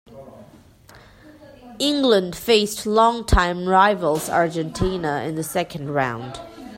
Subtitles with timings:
[1.77, 6.39] England faced long-time rivals Argentina in the second round.